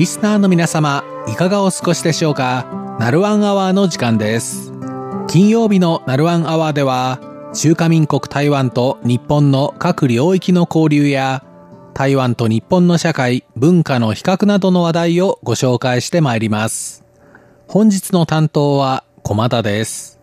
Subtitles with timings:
[0.00, 2.96] リスナーの皆様、いかがお過ごしでしょうか？
[2.98, 4.72] ナルワンアワーの時間です。
[5.28, 7.20] 金曜日のナルワンアワーでは、
[7.52, 11.44] 中華民国台湾と日本の各領域の交流や、
[11.92, 17.04] 台湾と日本の社会、文化の比較などの話題をご紹介してまいります。
[17.68, 20.18] 本日の担当は駒田です。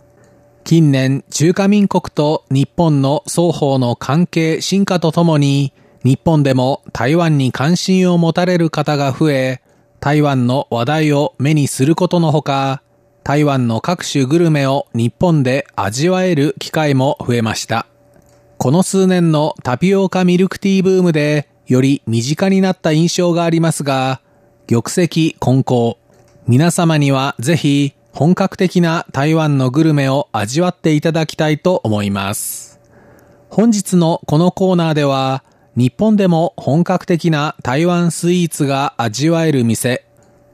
[0.63, 5.71] 近年、中華民国と日本の双方の関係進化とともに、
[6.03, 9.61] 日本でも台湾に関心を持たれる方が増え、
[9.99, 12.81] 台湾の話題を目にすることのほか、
[13.23, 17.87] 台湾の各種グルメを日本で味わえる機会も増えました。
[18.57, 24.21] この数年のタピオカミルクティーブームでより身近になった印象がありますが、
[24.67, 25.97] 玉石混交。
[26.47, 32.79] 皆様にはぜひ本格的な台湾のグルメを味わっていただきたいと思います。
[33.49, 35.43] 本日のこのコーナーでは、
[35.77, 40.03] 日本でも本格的な台湾スイーツが味わえる店、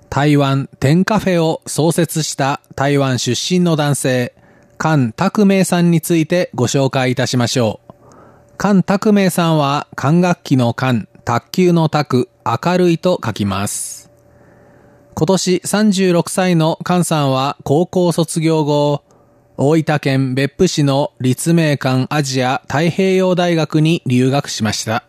[0.10, 4.34] 台湾天カフェを創設した台湾出身の男性、
[4.78, 7.94] 菅拓明さんについてご紹介いたしましょう。
[8.62, 14.12] 菅拓明さんは管楽器の管、卓球の卓、明るいと書きます。
[15.16, 19.04] 今年36歳の菅さんは高校卒業後、
[19.56, 25.06] 大分県別府市の立命館アジア太平洋大学に留学しました。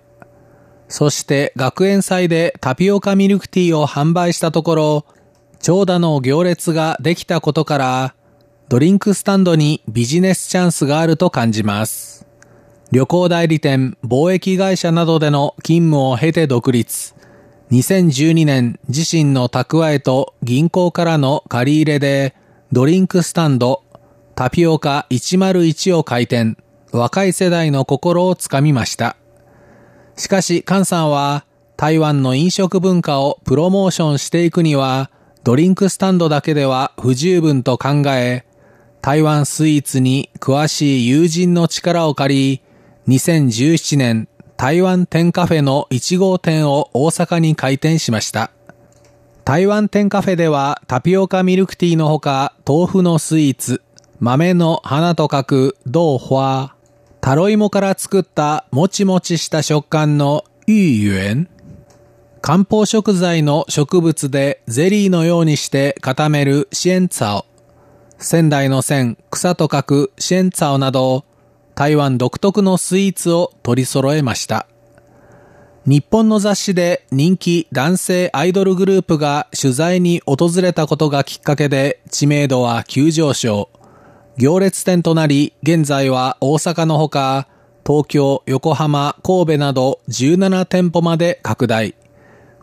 [0.97, 5.05] そして学園祭でタピオカミルクティーを販売したところ、
[5.61, 8.15] 長蛇の行列ができたことから、
[8.69, 12.29] ドリンクスタンドにビジネスチャンスがあると感じます。
[12.93, 17.17] 旅行代理店、貿易会社などでの勤務を経て独立。
[17.73, 22.37] 2012年自身の蓄えと銀行からの借り入れで
[22.71, 23.83] ドリンクスタンド
[24.37, 26.57] タピオカ101を開店、
[26.93, 29.17] 若い世代の心をつかみました。
[30.17, 31.45] しかし、菅さんは
[31.77, 35.11] 台湾の飲食文化をプロモーションしていくには
[35.43, 38.45] ドリンクスタンドだけでは不十分と考え、
[39.03, 42.63] 台湾スイーツに詳しい友人の力を借り、
[43.09, 48.51] 2017年台湾店カフェの1号店を大阪に開店しました。
[49.45, 53.83] 台湾店カフェではタピオカミルクティーのほか豆腐のスイーツ、
[54.21, 56.75] 豆の花と書く豆花、
[57.25, 61.49] タロイモから作ったもちもちした食感のユーユン、
[62.43, 67.47] 漢方食材の植物でゼリーのようにして固めるシエンツァオ、
[68.19, 71.25] 仙台の線、草と書くシエンツァオなど、
[71.75, 74.67] 台湾独特のスイーツを取り揃えました。
[75.87, 83.71] 日本の雑誌で人気男性アイドルグループが取材に訪れたことがきっかけで知名度は急上昇。
[84.37, 87.47] 行列店となり、現在は大阪のほか、
[87.87, 91.95] 東京、横浜、神戸など17店舗まで拡大。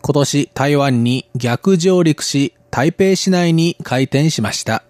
[0.02, 4.84] 今年台湾に逆上陸し、台北市内に開店しました。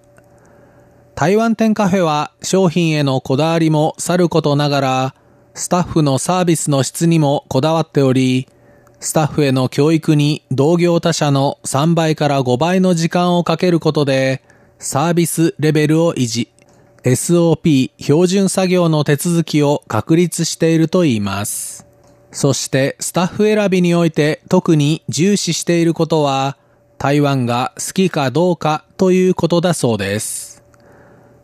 [1.14, 5.14] 台湾店カフェは商品へのこだわりもさることながら、
[5.54, 8.48] スタッフのサービスの質にもこだわっており、
[8.98, 14.42] スタッフへの教育に同業他社の3倍から5倍の時間をかけることで、
[14.78, 16.51] サービスレベルを維持、
[17.04, 21.86] SOP 標準作業の手続きを確立しているといいます。
[22.30, 26.56] そしてスタッフ選びにおいて特に重視していることは、
[26.98, 30.62] 台湾が好きかどうかということだそうです。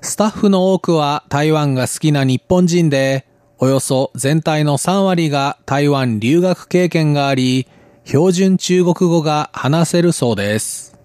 [0.01, 3.27] スタッフの多くは台湾が好きな日本人で、
[3.59, 7.67] およそ全体の3割が台湾留学経験があり、
[8.05, 10.97] 標準中国語が話せるそうです。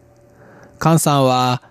[0.80, 1.64] 菅さんは、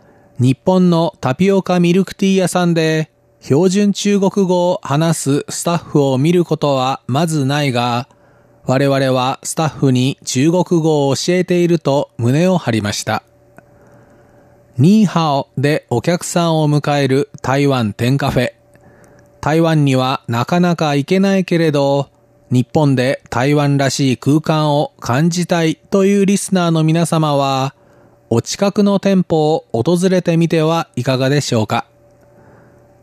[0.43, 8.09] 日本のタピオカミルクティー屋さんで、標準中国語を話すスタッフを見ることはまずないが、
[8.65, 13.23] 我々はスタッフに中国語を教えていると胸を張りました。
[14.79, 18.53] ニーハオでお客さんを迎える台湾天カフェ。
[19.41, 22.09] 台湾にはなかなか行けないけれど、
[22.51, 27.77] 日本で台湾らしい空間を感じたいというリスナーの皆様は、
[28.35, 31.85] お近くの店舗を訪れてみてはいかがでしょうか。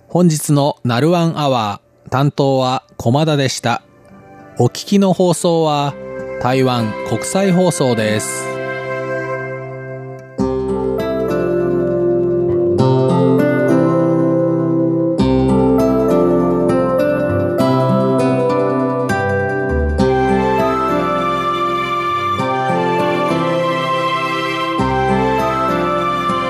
[0.08, 3.84] 本日のナルワンアワー、担当は駒田でした。
[4.58, 5.94] お聞きの放送は
[6.42, 8.59] 台湾国際放送です。